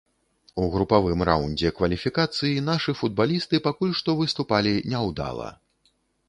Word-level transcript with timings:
У 0.61 0.63
групавым 0.75 1.19
раундзе 1.29 1.71
кваліфікацыі 1.79 2.63
нашы 2.69 2.95
футбалісты 3.03 3.61
пакуль 3.69 3.93
што 4.01 4.17
выступалі 4.23 4.73
няўдала. 4.95 5.53